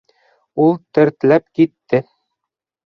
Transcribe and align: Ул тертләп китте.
Ул 0.63 0.73
тертләп 0.99 1.47
китте. 1.61 2.05